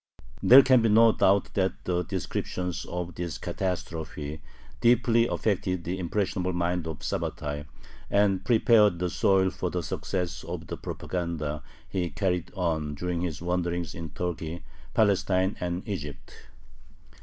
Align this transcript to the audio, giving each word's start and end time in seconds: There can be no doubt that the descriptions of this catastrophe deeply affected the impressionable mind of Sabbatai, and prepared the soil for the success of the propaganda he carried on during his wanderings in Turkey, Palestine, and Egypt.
There 0.41 0.63
can 0.63 0.81
be 0.81 0.89
no 0.89 1.11
doubt 1.11 1.53
that 1.53 1.73
the 1.85 2.01
descriptions 2.01 2.85
of 2.85 3.13
this 3.13 3.37
catastrophe 3.37 4.41
deeply 4.79 5.27
affected 5.27 5.83
the 5.83 5.99
impressionable 5.99 6.53
mind 6.53 6.87
of 6.87 7.03
Sabbatai, 7.03 7.67
and 8.09 8.43
prepared 8.43 8.97
the 8.97 9.11
soil 9.11 9.51
for 9.51 9.69
the 9.69 9.83
success 9.83 10.43
of 10.43 10.65
the 10.65 10.77
propaganda 10.77 11.61
he 11.87 12.09
carried 12.09 12.51
on 12.55 12.95
during 12.95 13.21
his 13.21 13.43
wanderings 13.43 13.93
in 13.93 14.09
Turkey, 14.09 14.63
Palestine, 14.95 15.55
and 15.59 15.87
Egypt. 15.87 16.47